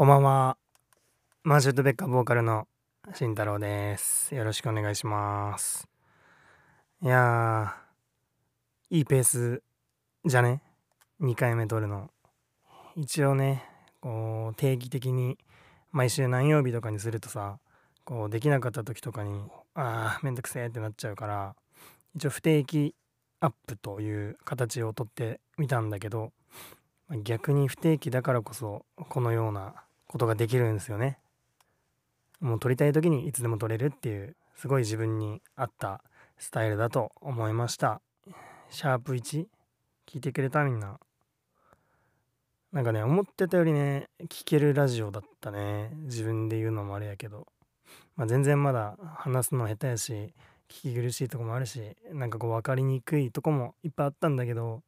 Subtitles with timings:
[0.00, 0.56] こんばんは。
[1.42, 2.66] マーシュットベッカボーカルの
[3.12, 4.34] 慎太郎です。
[4.34, 5.86] よろしくお願いします。
[7.02, 9.62] いやー、いいペース
[10.24, 10.62] じゃね
[11.20, 12.08] ?2 回目撮るの。
[12.96, 13.62] 一応ね、
[14.00, 15.36] こう、定期的に
[15.92, 17.58] 毎週何曜日とかにするとさ、
[18.06, 21.54] こう、できなかった時とかに、あー、めんどくせーってなっちゃうから、
[22.14, 22.94] 一応不定期
[23.40, 26.32] アップという形をとってみたんだけど、
[27.22, 29.74] 逆に不定期だからこそこのような
[30.10, 31.20] ことができるんですよね。
[32.40, 36.02] もう撮りたい時にいつでも撮れるっていうすごい自分に合った
[36.36, 38.00] スタイルだと思いました。
[38.70, 39.46] シャープ 1?
[40.06, 40.98] 聞いてくれたみんな。
[42.72, 47.46] なんかね思ってたよりね聞けるラジオだったね自分で言うのもあれやけど、
[48.16, 50.12] まあ、全然まだ話すの下手やし
[50.68, 54.82] 聞き苦しいとこもあるしなんかこう分かりにくいとこもいっぱいあったんだけど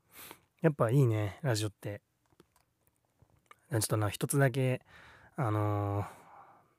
[0.63, 2.01] やっぱいいねラジオって
[3.71, 4.83] ちょっとな一つだけ
[5.37, 6.05] あの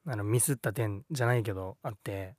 [0.08, 2.36] ー、あのミスった点じゃないけどあって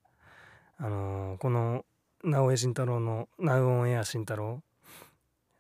[0.79, 1.85] あの、この
[2.23, 4.63] 直江慎太郎の「ナウオンエア慎太郎」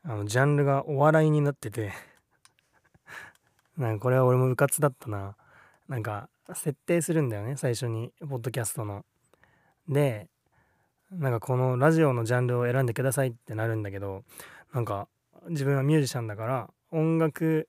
[0.04, 1.92] あのジャンルがお笑いになってて
[3.78, 5.36] なんかこれは俺もうかつだったな。
[5.88, 9.04] なんか設定するんだよね最初にポッドキャストの。
[9.88, 10.28] で
[11.10, 14.24] なんかこのラジオのジャンルを選んでくださいってなるんだけど
[14.72, 15.08] なんか
[15.48, 17.68] 自分はミュージシャンだから音楽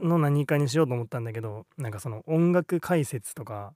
[0.00, 3.72] の何かにしようと思ったんだけどなんかその音楽解説とか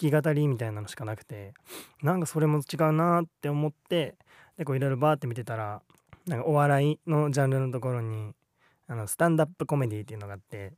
[0.00, 1.54] 弾き語りみたいなのしかなくて
[2.02, 4.16] なんかそれも違うなって思って
[4.56, 5.82] でこういろいろバーって見てたら
[6.26, 8.32] なんかお笑いのジャンルのところに
[8.88, 10.72] あのスタンダップコメディっていうのがあって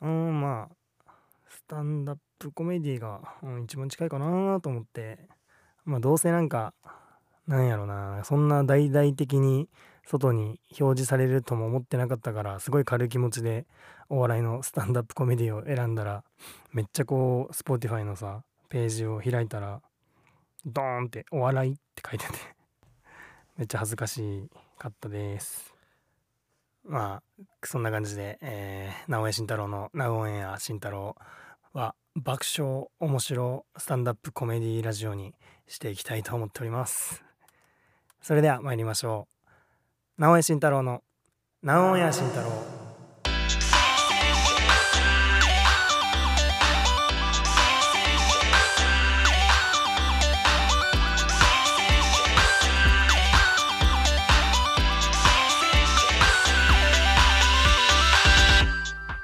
[0.00, 1.12] うんまあ
[1.48, 5.18] スタンダップコメディが、うん、一番近いかなと思って
[5.84, 6.74] まあどうせなんか
[7.46, 9.68] なんやろなそんな大々的に
[10.06, 13.66] 外に表示されるとも思ってなかったからすごい軽い気持ちで
[14.08, 16.24] お笑いのスタンダップコメディを選んだら
[16.72, 19.80] めっちゃこう Spotify のさページを開いたら
[20.66, 22.32] ドーンって「お笑い」って書いてて
[23.56, 25.74] めっちゃ恥ずかしかったです。
[26.84, 31.16] まあそんな感じで、えー、直江慎太郎の「ナウオンエア慎太郎」
[31.72, 35.34] は爆笑面白スタンダップコメディラジオに
[35.66, 37.24] していきたいと思っております。
[38.20, 39.33] それでは参りましょう。
[40.16, 41.02] 直江慎太郎の
[41.60, 42.46] 「ナウオンエア慎太郎」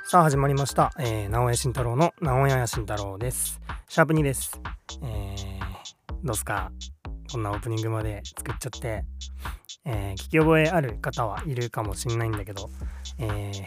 [0.09, 0.91] さあ始まりました。
[0.99, 3.61] えー、直江慎太郎の直江慎太郎です。
[3.87, 4.61] シャープ2です。
[5.05, 6.73] えー、どうすか？
[7.31, 9.05] こんなオープニングまで作っちゃって、
[9.85, 12.71] えー、聞き覚えある方はいるかもしんないんだけど、
[13.19, 13.27] え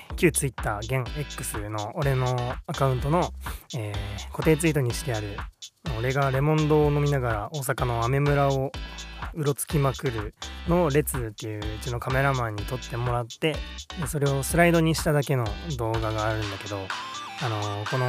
[0.09, 3.31] ー、旧 Twitter 現 X の俺のアカウントの、
[3.75, 5.37] えー、固定ツイートにしてある
[5.97, 8.71] 俺がレモンドを飲みながら大阪のアメ村を
[9.33, 10.35] うろつきまくる
[10.67, 13.55] の列っていううちのカメラマンに撮ってもらって
[14.07, 15.45] それをスライドにしただけの
[15.77, 16.77] 動画があるんだけど
[17.41, 18.07] あの、この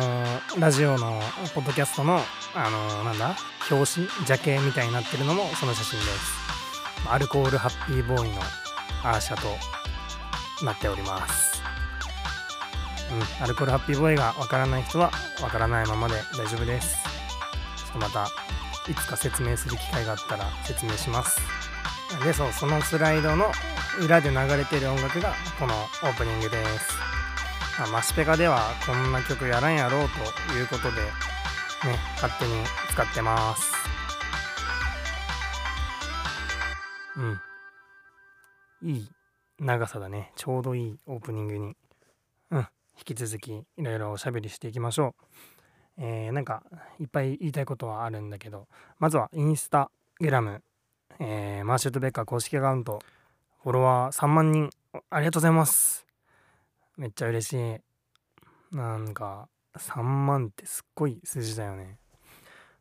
[0.60, 1.20] ラジオの
[1.54, 2.20] ポッドキャストの
[2.54, 3.36] あの、なんだ
[3.70, 6.63] 表紙ジャケみたいになってるのもその写真です。
[7.06, 8.40] アルコールハッピーボーイの
[9.02, 11.62] アーシャとなっております。
[13.38, 15.10] うんアルコールハッピーボーイがわからない人は
[15.42, 16.96] わからないままで大丈夫です。
[17.76, 18.26] ちょっとまた
[18.90, 21.40] いつか説明する機会があったら説明します。
[22.24, 23.50] でそうそのスライドの
[24.00, 26.92] 裏で流れてる音楽がこのオープニングです、
[27.78, 30.08] まあ、マシペカではこんな曲やらんやろう
[30.48, 31.08] ということでね
[32.20, 32.52] 勝手に
[32.90, 33.93] 使ってます。
[37.16, 38.90] うん。
[38.90, 39.08] いい
[39.60, 40.32] 長さだね。
[40.36, 41.76] ちょうどいいオープニングに。
[42.50, 42.68] うん。
[42.96, 45.14] 引き続きいろいろおしゃべりしていきましょ
[45.98, 46.02] う。
[46.02, 46.62] えー、なんか
[46.98, 48.66] いっぱい言いたいことはあるんだけど。
[48.98, 50.62] まずはインスタグラム、
[51.18, 53.00] えー、マーシュートベッカー公式アカウント。
[53.62, 54.70] フォロワー3万人。
[55.10, 56.06] ありがとうございます。
[56.96, 58.76] めっちゃ嬉しい。
[58.76, 59.48] なんか
[59.78, 61.98] 3万ってすっごい数字だよね。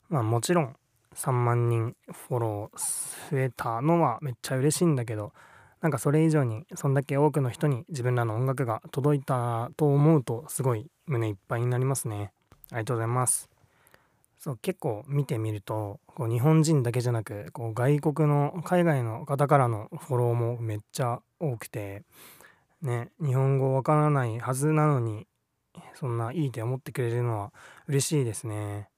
[0.09, 0.75] まあもちろん
[1.15, 5.33] 3万人フォロー増えたのはめっちゃ嬉しいんだけど
[5.81, 12.31] なんかそれ以上にそんだけ多くの人に自分らの音楽が届いたと思うとすごい胸いっぱいになりますね
[12.71, 13.49] ありがとうございます。
[14.39, 22.03] そう結構見てみるとこう日本人だけじゃなくこう外国の海外の方からのフォローもめっちゃ多くて
[22.81, 25.27] ね日本語わからないはずなのに
[25.93, 27.53] そんないいって思ってくれるのは
[27.87, 28.89] 嬉しいですね。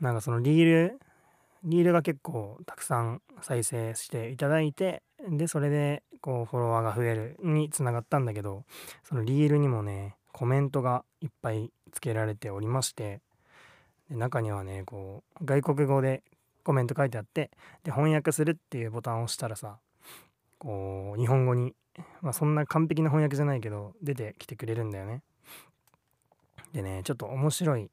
[0.00, 1.00] なんかそのリール
[1.64, 8.64] リールが結構たくさん再生していただいてでそれでこうフォロワーが増えるにつながったんだけど
[9.04, 13.20] そのリールにもねコメントがいっぱいつけられておりまして
[14.08, 16.22] で中にはねこう外国語で
[16.64, 17.50] コメント書いてあって
[17.84, 19.78] で翻訳するっていうボタンを押したらさ
[20.58, 21.74] こう日本語に
[22.22, 25.22] まあそんな完璧な翻訳じゃないけど出てきてくれるんだよね。
[26.72, 27.90] でねちょっと面白い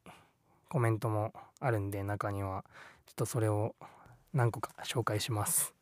[0.70, 2.64] コメントもあるんで中には
[3.08, 3.76] ちょっとそれを
[4.34, 5.74] 何個か紹介します。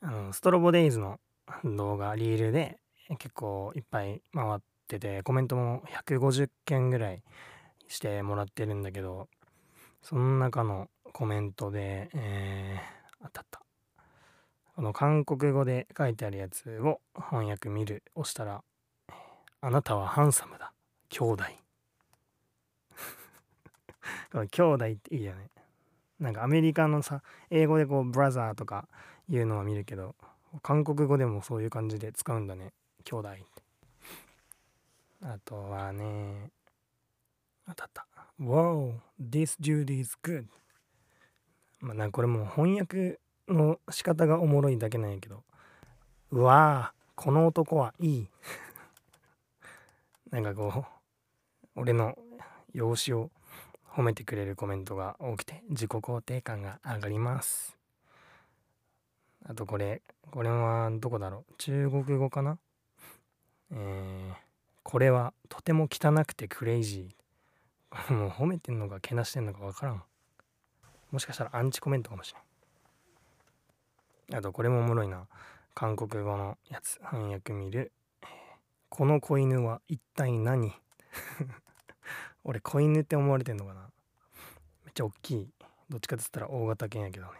[0.00, 1.18] あのストロボデイズの
[1.64, 2.78] 動画リールで
[3.18, 7.22] 結構いっぱい回っててコメントも150件ぐらい
[7.88, 9.28] してもらってるんだけど
[10.02, 13.62] その中のコメントで、えー、あったあった。
[14.74, 18.64] この韓国語で書いてあるやつを翻訳見る押したら
[19.62, 20.72] 「あなたはハンサムだ。
[21.10, 21.44] 兄弟」
[24.32, 25.53] この兄弟っていいよね。
[26.20, 28.88] なんかアメリカのさ英語でこうブラザーとか
[29.28, 30.14] 言うのは見るけど
[30.62, 32.72] 韓国語でもそういう感じで使うんだね。
[33.04, 33.42] 兄弟って。
[35.22, 36.50] あとはね
[37.66, 38.06] あたった。
[38.40, 40.46] Wow this dude is good.
[41.80, 43.18] まあなんかこれも翻訳
[43.48, 45.42] の仕方がおもろいだけなんやけど。
[46.30, 48.28] うわーこの男はいい。
[50.30, 50.84] なんかこ
[51.76, 52.16] う俺の
[52.72, 53.30] 容姿を
[53.94, 57.76] 褒めてくれるコメントが多くて自己肯定感が上がります。
[59.46, 61.54] あとこれこれはどこだろう？
[61.58, 62.58] 中国語かな？
[63.70, 64.34] えー、
[64.82, 68.12] これはとても汚くてクレイジー。
[68.12, 70.02] もう褒めてんのかけなしてんのかわからん。
[71.12, 72.40] もしかしたらアンチコメントかもしれ
[74.34, 74.38] ん。
[74.38, 75.28] あとこれもおもろいな。
[75.74, 77.92] 韓国語のやつ翻訳見る
[78.88, 80.72] この子犬は一体何？
[82.44, 83.80] 俺子犬って思われてんのかな。
[84.84, 85.48] めっちゃ大きい。
[85.88, 87.32] どっちかっつったら大型犬やけどね。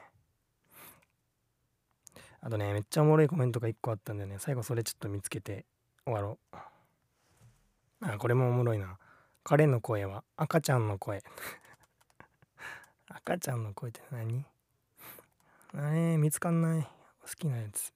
[2.41, 4.37] あとねめっちゃおもろいコメントが1個あったんでね。
[4.39, 5.65] 最後それちょっと見つけて
[6.05, 6.57] 終わろう。
[8.03, 8.99] あこれもおもろいな。
[9.43, 11.23] 彼の声は赤ちゃんの声。
[13.09, 14.47] 赤ちゃんの声って何？
[15.75, 16.83] あれ見つかんない。
[16.83, 17.93] 好きなやつ。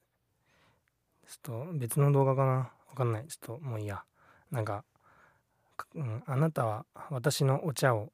[1.27, 2.53] ちょっと別の動画かな。
[2.53, 3.27] わかんない。
[3.27, 4.03] ちょっともういいや。
[4.51, 4.85] なんか、
[5.95, 8.13] うん、あなたは私のお茶を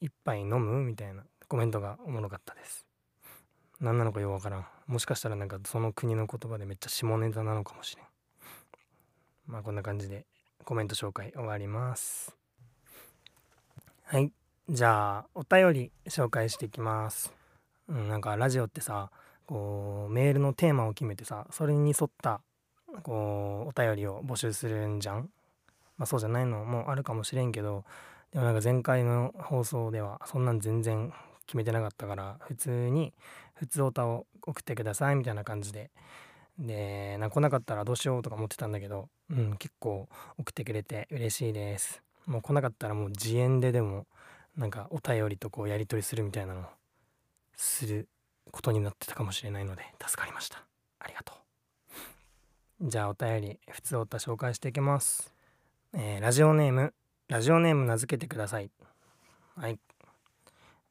[0.00, 0.82] 一杯飲む？
[0.82, 2.86] みたいなコメントがおもろかったです。
[3.80, 4.66] 何なのかよくわからん。
[4.86, 8.04] もしかしたらなんかその国の言葉でめっちゃ下ネタなのかもしれん。
[9.46, 10.26] まあこんな感じで
[10.64, 12.36] コメント紹介終わります。
[14.04, 14.32] はい。
[14.68, 17.32] じゃあお便り紹介していきます。
[17.88, 19.10] うん、なんかラジオってさ
[19.46, 22.40] こうメールのテーマを決めてさそれに沿った
[23.02, 25.30] こうお便りを募集するんじゃん？
[26.00, 27.84] まあそうじゃないのもあるかもしれんけど
[28.32, 31.12] でもなんか前回の放送ではそんなん全然
[31.46, 33.12] 決めてなかったから普通に
[33.52, 35.90] 普通歌を送ってくださいみたいな感じで。
[36.58, 42.02] でな来なかったらどうしようとか思ってたんだけどうん結構送ってくれて嬉しいです。
[42.26, 44.06] もう来なかったらもう自演ででも
[44.56, 46.64] なんかお便りとこうやり取りするみたいなの
[47.56, 48.08] する
[48.50, 50.62] ことになってたかもしれないので助かりました。
[50.98, 52.88] ありがとう。
[52.90, 55.34] じゃあお便り普通おた紹介していきます、
[55.92, 56.94] えー、ラジオネーム
[57.28, 58.70] ラジオネーム名付けてください。
[59.56, 59.78] はい、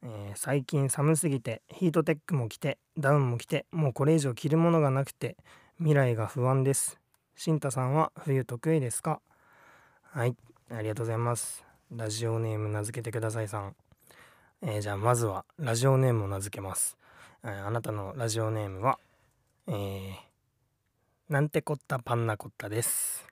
[0.02, 5.36] えー、最近寒すぎてヒートテックも着てダウンも着てもうこれ以上着るものがなくて
[5.78, 7.00] 未来が不安です。
[7.34, 9.20] 新太さんは冬得意ですか？
[10.02, 10.36] はい。
[10.70, 11.64] ありがとうございます。
[11.90, 13.74] ラジオネーム名付けてくださいさん。
[14.62, 16.98] えー、じゃあまずはラジオネームを名付けます、
[17.42, 18.98] えー、あなたのラジオネームは、
[19.66, 20.12] えー、
[21.30, 23.29] なんてこったパンナコッタです。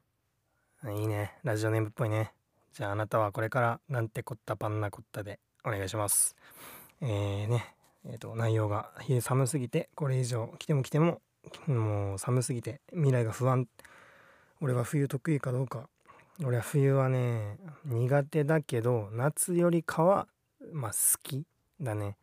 [0.87, 1.33] いいね。
[1.43, 2.33] ラジオネームっぽいね。
[2.73, 6.37] じゃああなたはこれからなんてこったパンナコッタでお願いします。
[7.01, 7.75] えーね。
[8.07, 11.21] えーと、内容が寒すぎてこれ以上来ても来ても
[11.67, 13.67] もう寒すぎて未来が不安。
[14.61, 15.89] 俺は冬得意かどうか。
[16.45, 20.29] 俺は冬はね苦手だけど夏よりかは
[20.73, 21.45] まあ好き
[21.81, 22.17] だね。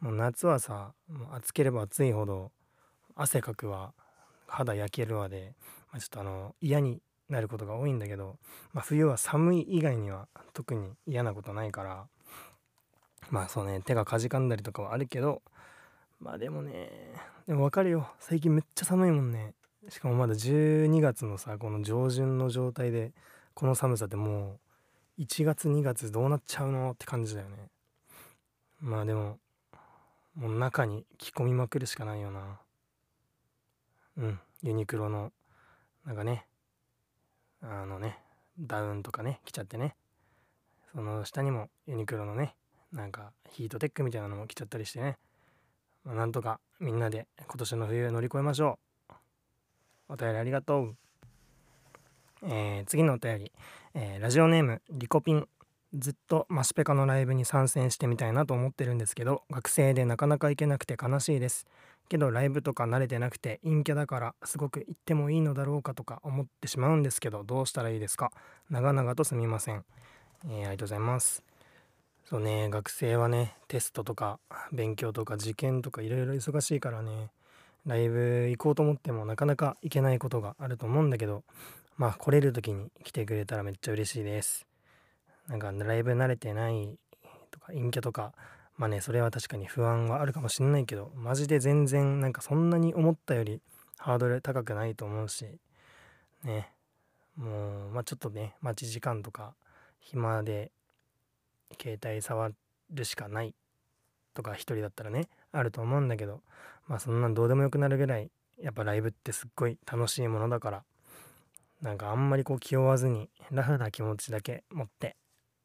[0.00, 0.94] もう夏はさ
[1.30, 2.50] 暑ければ暑いほど
[3.14, 3.94] 汗かくわ。
[4.48, 5.54] 肌焼けるわで、
[5.92, 8.36] まあ、ちょっとあの嫌になることが多いんだけど、
[8.72, 12.06] まあ、冬は寒い以外には特に嫌なことないから
[13.30, 15.42] まあそうね手がかじかんだりとかはあるけど
[16.20, 16.90] まあでもね
[17.46, 18.06] でも分かるよ。
[18.20, 19.54] 最近めっちゃ寒いもんね。
[19.88, 23.12] しかもまだ12月のさこの上旬の状態で
[23.54, 24.60] この寒さっても
[25.18, 27.56] う1月2月どうなっちゃうのって感じだよね。
[28.80, 29.38] まあでも
[30.36, 32.60] もう中に着込みまくるしかないよな。
[34.18, 35.32] うんユニクロの
[36.04, 36.46] なんかね
[37.62, 38.18] あのね
[38.58, 39.94] ダウンとかね着ちゃってね
[40.92, 42.54] その下にもユニクロのね
[42.92, 45.16] なんかヒートテックみたいなのも着ちゃったりしてね、
[46.04, 49.12] まあ、なんとかみんなで今年の冬乗り越えましょう。
[50.08, 50.96] お便りありがとう。
[52.42, 53.52] えー、次のお便り、
[53.94, 55.46] えー、ラジオネームリコピン。
[55.92, 61.66] ずっとマシペカのライブに参戦してみたいなと思ってるんですけど学生でなかなか行けなくて悲しいです。
[62.10, 68.32] けどライブとか慣れてなくて陰キャだからすごく行ってもいいのだろうかとか思ってしまうんですけどどうしたらいいですか？
[68.68, 69.84] 長々とすみません、
[70.44, 71.42] えー、ありがとうございます。
[72.28, 74.38] そうね学生はねテストとか
[74.72, 77.30] 勉強とか受験とかいろいろ忙しいからね
[77.86, 81.44] ライブ行こうと思ってもなかなか行けないことがあると思うんだけど
[81.96, 84.66] まあ来れる時に来てくれたらめっちゃ嬉しいです。
[85.48, 86.98] なんかライブ慣れてない
[87.50, 88.32] とか陰キャとか
[88.80, 93.60] まあねそれは確かに不安はあるかもしんないけどマジで全然なんかそんなに思ったより
[93.98, 95.44] ハードル高くないと思うし
[96.44, 96.70] ね。
[97.36, 99.52] もうまあちょっとね待ち時間とか
[99.98, 100.72] 暇で
[101.78, 102.52] 携帯触
[102.90, 103.54] るしかない
[104.32, 106.40] とか一人だったらねあると思うんだけど
[106.88, 108.30] まあそんなんどうでもよくなるぐらい
[108.62, 110.82] やっぱライブってすっごい楽しいものだから
[111.82, 115.16] なんかあんまりこう気負わずにラフな気持ちだけ持って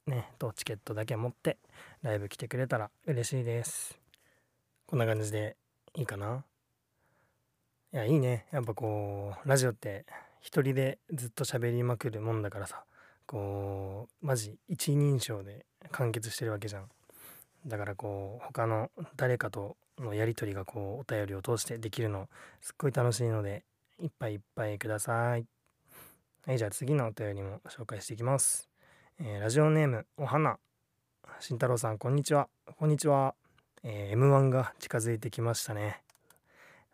[0.07, 1.57] ねとチケットだけ持って
[2.01, 3.97] ライブ来てくれたら嬉しいです。
[4.85, 5.57] こんな感じで
[5.95, 6.43] いいかな？
[7.93, 8.45] いやいいね。
[8.51, 10.05] やっぱこうラジオって
[10.41, 12.83] 一人でずっと喋りまくるもんだからさ
[13.25, 16.89] こうマジ一人称で完結してるわけじゃん。
[17.65, 22.29] だからこう他の誰かとのやり取りがこうお便りを通してできるの
[22.61, 23.63] すっごい楽しいので
[23.99, 25.45] いっぱいいっぱいください。
[26.45, 28.69] はいじゃあ次のお便りも紹介していきます、
[29.17, 30.57] えー、ラジオネームお花
[31.39, 32.49] 慎太郎さんこんにちは。
[32.77, 33.33] こんにちは、
[33.81, 36.01] えー、M1 が近づいてきましたね。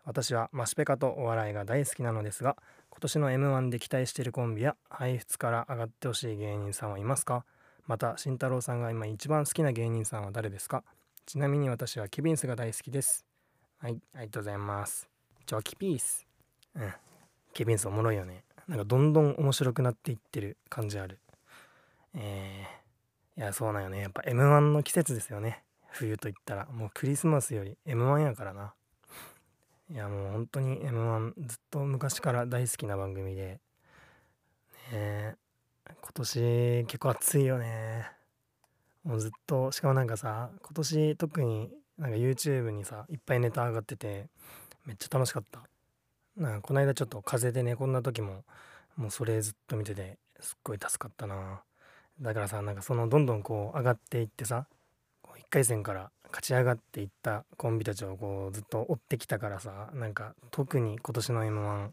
[0.04, 2.56] 私はマシペカとお笑いが大好きなのですが
[2.90, 7.44] 今年の M1 で期待しているコンビや配布から上がってほしい芸人さんはいますか？
[7.88, 10.84] また慎太郎さんが今一番好きな芸人さんは誰ですか？
[11.26, 13.26] ちなみに私はケビンスが大好きです。
[13.80, 15.08] はいありがとうございます。
[15.44, 16.24] チョキピース。
[16.76, 16.92] うん。
[17.52, 18.44] ケビンスおもろいよね。
[18.68, 21.18] なんかどんどん面白くなっていってる感じある。
[22.14, 24.00] えー、いやそうなんよね。
[24.00, 25.62] やっぱ M1 の季節ですよね。
[25.90, 26.66] 冬といったら。
[26.66, 28.74] もうクリスマスより M1 やからな。
[29.90, 33.60] いやもう本当に M1 ずっと昔から大好きな番組で。
[34.92, 35.36] ね
[35.86, 38.10] 今年結構暑いよね。
[39.04, 44.28] もうずっとしかもなんかさ今年特になんか YouTube にさいっぱいネタ上がってて
[44.86, 45.60] めっちゃ楽しかった。
[46.36, 48.44] なんかこの間ちょっと風邪でねこんな時も
[48.96, 51.62] もうそれずっと見ててすっごい助かったな。
[52.22, 54.66] だからさなんかそのどんどんこう上がっていってさ
[55.26, 61.88] 1回戦から勝ち上がっていったコンビたちをこうずっと追ってきたからさなんか特に今年の m 1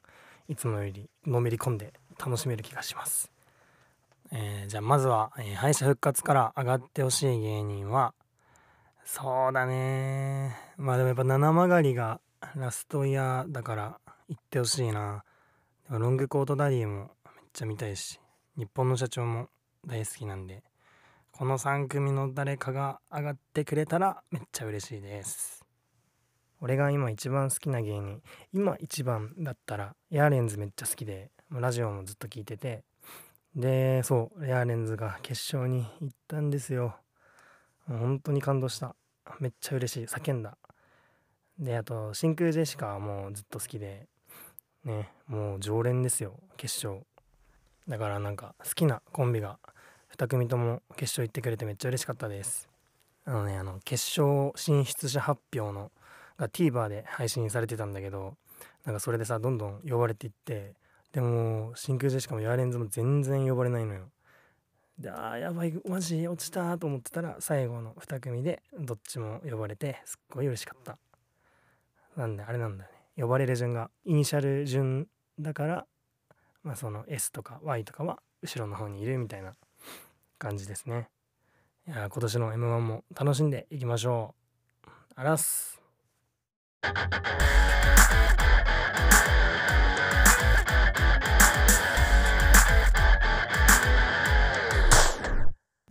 [0.49, 3.31] いつもよりのめり込んで楽しめる気がします。
[4.31, 8.13] えー、じゃあまずは、えー、敗者復活から上がってほしい芸人は
[9.03, 10.55] そうだね。
[10.77, 12.21] まあでもやっぱ七曲りが
[12.55, 15.23] ラストイヤーだから行ってほしいな。
[15.89, 17.09] ロングコートダディもめっ
[17.51, 18.19] ちゃ見たいし
[18.55, 19.47] 日本の社長も
[19.85, 20.63] 大好きなんで
[21.31, 25.65] この3組の誰かが上がってくれたらめっちゃ嬉しいです
[26.61, 28.21] 俺が今一番好きな芸人
[28.53, 32.83] 今一番だったらヤーレンズめっちゃ好きでラジオもずっと聞いてて
[33.55, 36.95] で、そう、レアレンズが決勝に行ったんですよ。
[37.87, 38.95] 本当に感動した。
[39.39, 40.05] めっちゃ嬉しい。
[40.05, 40.57] 叫んだ。
[41.57, 44.07] で、あと、真空ジェシカはもうずっと好きで、
[44.85, 47.05] ね、もう常連ですよ、決勝。
[47.89, 49.57] だからなんか好きなコンビが
[50.15, 52.69] 2組とも決勝行ってくれてめっちゃ嬉しかったです。
[53.25, 55.91] あのね、あの、決勝進出者発表の
[56.37, 58.35] が TVer で配信されてたんだけど、
[58.85, 60.75] なんかそれでさ、どんどん呼ばれていって、
[61.11, 64.11] でも真空ジェシカもヤーレンズも全然呼ばれないのよ。
[64.99, 70.97] であーやばいマジ落ちたと思ってたら最後の2組でどっちも呼ばれてすっごい嬉しかった。
[72.17, 72.97] なんであれなんだよね。
[73.23, 75.07] 呼ばれる順がイニシャル順
[75.39, 75.85] だから
[76.63, 79.53] まあその S とか Y とかは後ろの方にいるみたいな
[80.37, 81.09] 感じですね。
[81.87, 84.35] いや今年の M1 も楽しんでいきましょ
[84.85, 84.89] う。
[85.15, 85.79] あらす。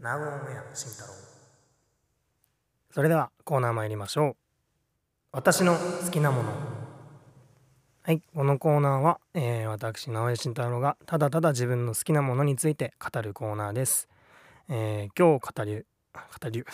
[0.01, 1.13] 名古屋慎太郎。
[2.91, 4.37] それではコーナー参りましょう。
[5.33, 6.68] 私の好きなもの
[8.09, 14.09] はいこのコーナーは、えー、私直江慎太郎がただただ自分の好きなものについて語るコーナーです、
[14.71, 16.67] えー、今日語る語る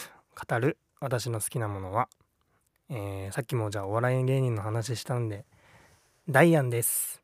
[0.49, 2.09] 語る私の好きなものは、
[2.89, 5.45] えー、さっきもじゃあお笑い芸人の話したんで
[6.29, 7.21] ダイアンです。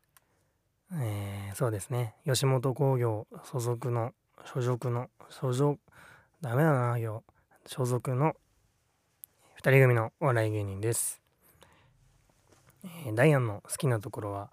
[0.93, 2.15] えー、そうですね。
[2.25, 4.11] 吉本興業所属の
[4.43, 5.79] 所属の所属
[6.41, 7.23] ダメだな今日。
[7.65, 8.33] 所属の
[9.63, 11.20] 2人組のお笑い芸人です、
[13.07, 14.51] え、ダイアンの好きなところは、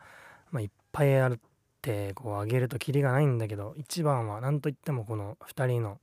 [0.50, 1.38] まあ、いっぱいあるっ
[1.82, 5.98] てこう挙げるとキリがないんだけど一番は何といってもこの2人の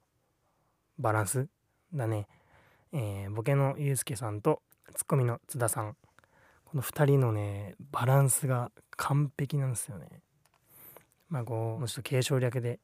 [0.98, 1.48] バランス
[1.94, 2.28] だね、
[2.94, 4.62] えー、ボケのゆうすけさんと
[4.94, 5.96] ツッコミの津田さん。
[6.66, 10.08] この2人のねバランスが完璧なんですよね。
[11.30, 12.80] まあこうもうちょっと継承略で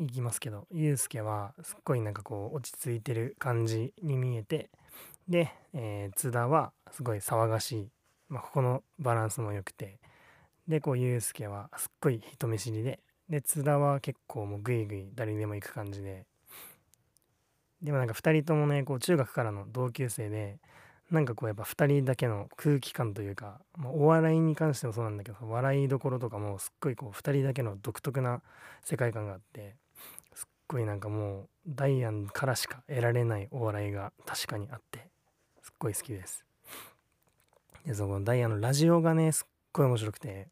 [0.00, 4.70] いきますけどゆうすけはすっごいなんかこう落ち着いてる感じに見えて
[5.28, 7.90] で、えー、津田はすごい騒がしい、
[8.28, 9.98] まあ、ここのバランスも良くて。
[10.68, 13.00] でこうゆうすけはすっごい人見知りで。
[13.28, 16.26] で津田は結構もうグイグイ誰にでも行く感じで。
[17.82, 20.58] でもなんか2人ともねこう中学からの同級生で
[21.10, 28.42] なんかこうやっぱ2人だけの空気感というか、まあ、お笑いに関してもそうなんだけど笑いどころとかもすっごいこう2人だけの独特な
[28.82, 29.76] 世界観があって
[30.34, 35.10] すっごいなんかもうダイアンからしか得られないお笑いが確かにあって
[35.62, 36.44] すっごい好きです。
[37.86, 40.48] でそのダイアンのラジオがねすっごい面白くて。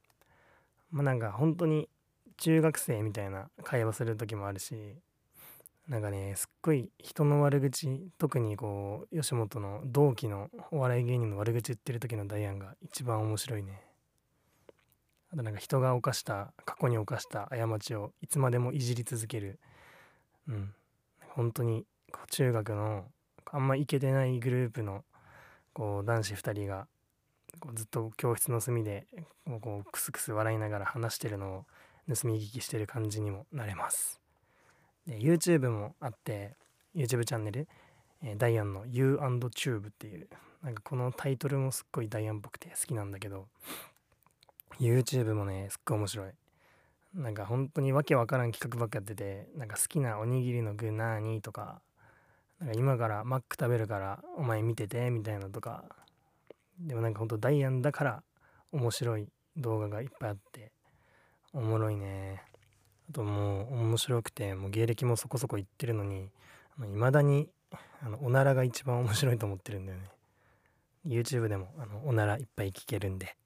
[0.94, 1.88] まあなんか本当に
[2.36, 4.94] 中学生みたいな会話する時もあるし
[5.88, 13.82] なんかねすっごい人の悪口特にこう吉本の同期のお笑い芸人の悪口言ってる時のダイアンが一番面白いね。
[15.32, 19.58] あとなんか人が犯した過去に犯した過ちをいつまでもいじり続ける。
[20.48, 20.74] うん。
[21.30, 23.04] 本当にこう中学の
[23.50, 25.04] あんまイケてないグループの
[25.72, 26.86] こう男子2人が
[27.64, 29.06] こうずっと教室の隅で
[29.62, 31.64] こうクスクス笑いながら話してるのを
[32.14, 34.20] 盗み聞きしてる感じにもなれます。
[35.06, 36.56] で YouTube もあって
[36.94, 37.66] YouTube チャンネル、
[38.22, 40.28] えー、ダイアンの U&Tube っていう
[40.62, 43.48] なんかこのタイトルもすっごいダイアンっぽくて好きなんだけど
[44.78, 46.32] YouTube もねすっごい面白い。
[47.14, 51.80] なんか本当にわけわからん企画ばっかやっててなんか好きなおにぎりの具なーにとか
[52.58, 55.84] なんか今からマック食べるからお前見ててみたいなとか
[56.78, 58.22] でもなんかほんとダイアンだから
[58.72, 60.72] 面白い動画がいっぱいあって
[61.52, 62.42] おもろいね。
[63.08, 66.30] あともう面白くてもう芸歴もそこそこいってるのに
[66.84, 67.48] いまだに
[68.02, 70.08] あのおならが一番面白いと思ってるんだよね。
[71.06, 73.36] YouTube でもあのおならいっぱい聞けるんで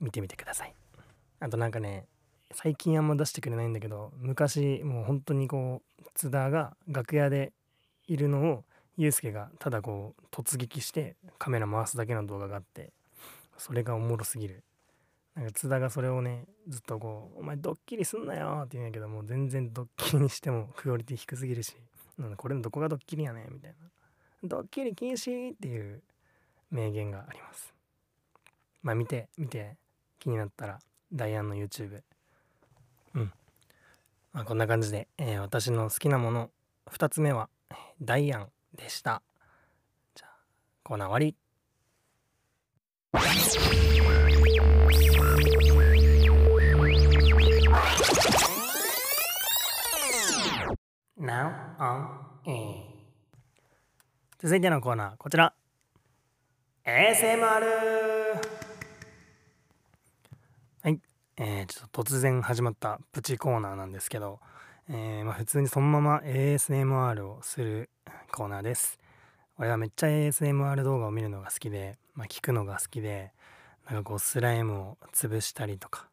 [0.00, 0.74] 見てみてください。
[1.40, 2.06] あとなんかね
[2.52, 7.52] 最近あんま出してくれないんだけど昔もう本当にこう津田が楽屋で
[8.06, 8.64] いるのを
[8.96, 12.92] ユうスケがただこう突撃してカメラ回すだけの動画があって
[13.56, 14.64] それがおもろすぎる。
[15.34, 21.74] なんか津田がそれをねずっとこう「お前ドッキリすんなよ」って言うんやけどもう全然ドッキリにしてもクオリティ低すぎるし
[22.18, 23.88] なんこれのどこがドッキリやねんみたいな
[24.44, 26.02] 「ドッキリ禁止!」っていう
[26.70, 27.74] 名言があります。
[28.82, 29.78] まあ見て見て
[30.18, 30.80] 気になったら
[31.12, 32.02] ダイアンの YouTube
[33.14, 33.32] うん。
[34.32, 36.50] まあこんな感じで、えー、私の好きなもの
[36.86, 37.48] 2つ目は
[38.02, 38.52] ダイアン。
[38.76, 39.22] でした。
[40.14, 40.30] じゃあ
[40.82, 41.36] コーナー終わり。
[51.18, 52.08] Now on
[52.46, 52.82] air
[54.40, 55.54] 続いてのコーナーこちら。
[56.84, 57.40] ASMR
[60.82, 61.00] はい、
[61.36, 64.40] えー、ちょっと突然始まったプチコーナーなんですけど、
[64.88, 67.90] えー、まあ、普通にそのまま ASMR をする
[68.32, 68.98] コーナーです。
[69.58, 73.32] 俺はめっちゃ ASMR 動画を見るのが好きで、まあ、聞くのが好きで
[73.88, 76.08] なんかこうスライムを潰したりとか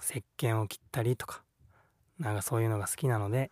[0.00, 1.42] 石鹸を切ったりとか
[2.18, 3.50] なんかそういうのが好きなので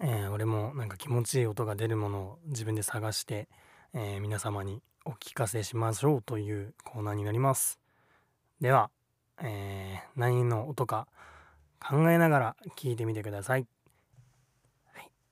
[0.00, 3.48] えー、俺もなんか気持ちいい音が出るものを自分で探して、
[3.94, 7.80] えー、皆様にお聞かせしましょうというコーナーになります。
[8.60, 8.90] では、
[9.42, 11.08] えー、何の音か
[11.80, 13.66] 考えながら聞いてみてください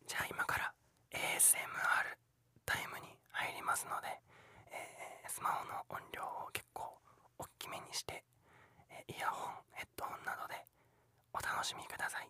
[0.07, 0.73] じゃあ今から
[1.11, 1.59] ASMR
[2.65, 4.07] タイムに入りますので、
[4.71, 6.95] えー、スマホの音量を結構
[7.39, 8.23] 大きめにして、
[8.91, 10.55] えイヤホンヘッドホンなどで
[11.35, 12.29] お楽しみください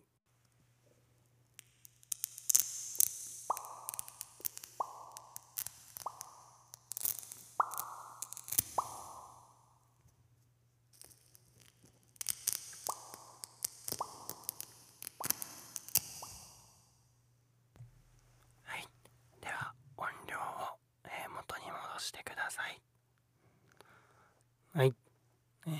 [24.77, 24.93] はい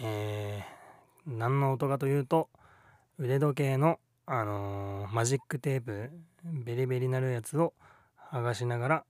[0.02, 2.50] えー、何の音かというと
[3.18, 6.12] 腕時計のあのー、マジックテープ
[6.44, 7.74] ベリベリなるやつを
[8.34, 9.04] 剥がしながら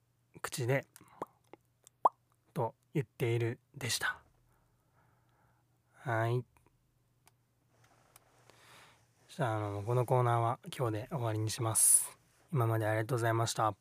[0.44, 0.86] 口で
[2.54, 4.20] と言っているでした。
[6.04, 6.44] はい。
[9.36, 12.16] じゃああのこのコーナーは今日で終わりにします。
[12.54, 13.74] 今までありがとうございました。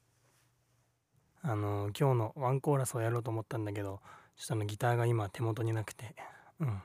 [1.43, 4.01] あの今日のワンコーラスをやろうと思ったんだけど
[4.35, 6.15] 下のギターが今手元になくて
[6.59, 6.81] うん。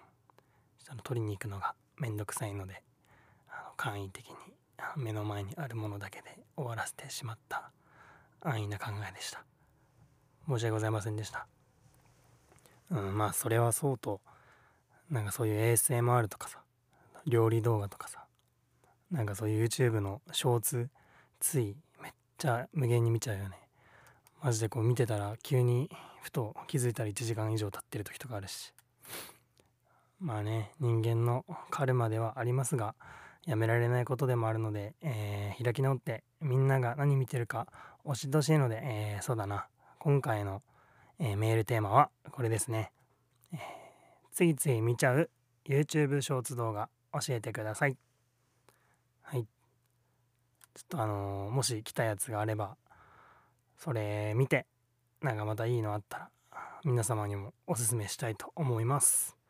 [0.92, 2.84] 下の取りに行くのがめんどくさいので
[3.50, 4.36] あの簡易的に
[4.98, 7.72] 目の前にあるものだけで終わらせてしまった
[8.42, 9.44] 安易な考えでした。
[10.48, 11.48] 申し訳ございませんでした。
[12.90, 14.20] うんまあそれはそうと
[15.10, 16.60] なんかそういう ASMR とかさ
[17.26, 18.26] 料理動画とかさ
[19.12, 20.90] なんかそういう YouTube のショーツ
[21.40, 23.58] ついめっちゃ無限に見ちゃうよね。
[24.42, 25.90] マジでこう見てたら急に
[26.22, 28.74] ふと気づいたら1時間以上経ってる時とかあるし。
[30.22, 32.96] まあね人間のカルマではありますが
[33.46, 37.68] やめられないことでもあるので、えー、開き直ってみんなが何見てるか
[38.06, 39.68] 教えてほしいので、えー、そうだな。
[40.00, 40.62] 今回の、
[41.20, 42.92] えー、メールテーマはこれですね、
[43.54, 43.58] え
[44.32, 45.30] ついつい見ちゃう
[45.66, 47.98] YouTube ショーツ動画教えてください。
[49.24, 49.44] はい。
[49.44, 52.78] ちょっとあのもし来たやつがあれば
[53.78, 54.68] それ見て
[55.22, 56.30] なんかまたいいのあったら
[56.86, 59.41] 皆様にもおすすめしたいと思います。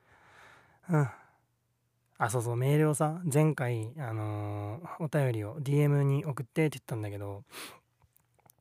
[0.90, 1.10] うん。
[2.18, 7.44] あそうそうメールをさ前回あのー、お便りを DM に送ってって言ったんだけど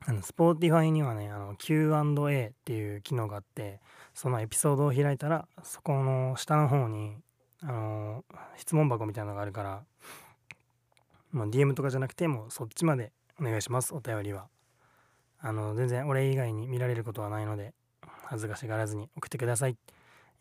[0.06, 3.80] あの Spotify にはねあの Q&A っていう機能があって
[4.14, 7.16] そのエピソードを開いたらそこの下の方に
[7.62, 9.82] あのー、質問箱みたいなのがあるから
[11.32, 14.48] もう DM とかじゃなくてもうそっちまでお願いしますお便りは。
[15.42, 17.72] あの全然俺以外に見られることはないので
[18.24, 19.76] 恥ずかしがらずに送ってください、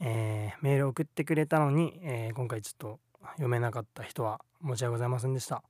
[0.02, 3.00] えー、メール送ってくれたのに、えー、今回ちょっと
[3.32, 5.64] 読めなかった人は申し訳ございませんでした。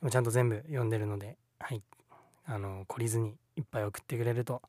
[0.00, 1.82] でもちゃんと全部読んでるので、はい。
[2.44, 4.62] あの、懲りずにいっぱい送ってくれると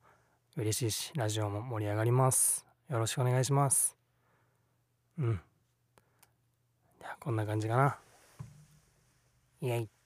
[0.56, 2.66] 嬉しいし、ラジオも盛り上がります。
[2.90, 3.96] よろしくお願いします。
[5.18, 5.42] うん。
[7.00, 7.98] じゃあ、こんな感じかな。
[9.62, 10.01] イェイ。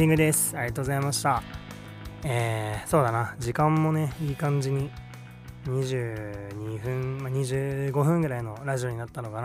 [0.00, 0.56] ディングです。
[0.56, 1.42] ありがとうございました。
[2.24, 3.36] えー、そうだな。
[3.38, 4.90] 時間もねいい感じに。
[5.66, 9.42] 22分、まあ、25分ぐらいのラジオになったのか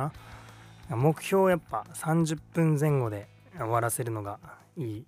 [0.88, 0.96] な。
[0.96, 4.40] 目標やっぱ30分前後で終わらせるのが
[4.78, 5.06] いい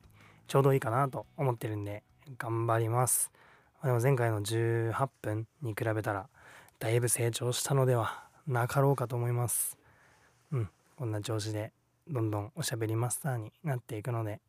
[0.50, 2.04] ちょうどいいかなと思ってるんで
[2.38, 3.32] 頑張ります。
[3.82, 6.28] でも前回の18分に比べたら
[6.78, 9.78] だいぶ成長したのではなかろうかと思います。
[10.52, 11.72] うんこんな調子で
[12.10, 14.42] どんどんおしゃべりマスターになっていくので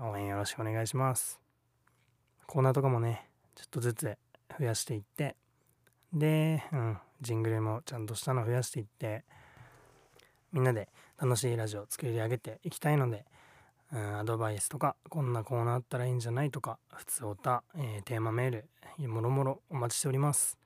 [0.00, 1.40] 応援よろしくお願いします。
[2.46, 4.16] コーナーとかもね、ちょっとずつ
[4.58, 5.36] 増やしていって、
[6.12, 9.24] で、うん、ジングルもちゃんとしたの増やしていって、
[10.52, 10.88] みんなで
[11.20, 13.24] 楽しいラジオを作り上げていきたいので、
[13.92, 18.50] うん、アドバイスとか、こんなコーナーあったらいいんじゃないとか、普通おた、えー、テーマメー
[18.98, 20.58] ル、もろもろお待ちしております。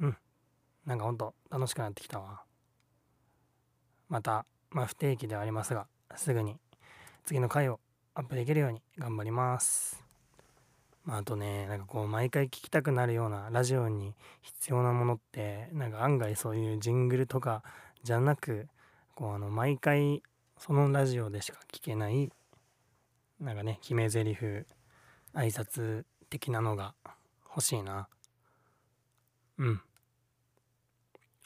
[0.00, 0.16] うん。
[0.86, 2.42] なんかほんと楽しくなってきたわ。
[4.08, 6.58] また、まあ不定期ではありますが、すぐに
[7.24, 7.80] 次の回を
[8.16, 10.00] アップできるように頑張ります。
[11.04, 17.64] まあ、あとね、なんかこう、毎回聞きたくなるようなラジオに必要なものって、なんか案外そういうジングルとか
[18.04, 18.68] じゃなく、
[19.16, 20.22] こう、あの、毎回
[20.58, 22.30] そのラジオでしか聞けない、
[23.40, 24.64] なんかね、決め台詞、挨
[25.50, 26.94] 拶的なのが
[27.48, 28.08] 欲しいな。
[29.58, 29.80] うん。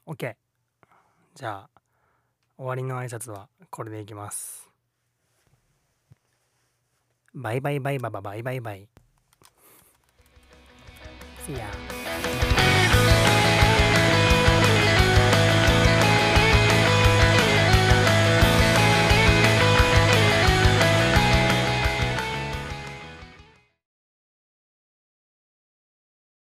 [0.06, 0.36] OK。
[1.34, 1.80] じゃあ、
[2.58, 4.67] 終わりの挨拶はこれでいきます。
[7.34, 8.88] バイバイバイバババイバイバイ。
[11.48, 12.57] See ya.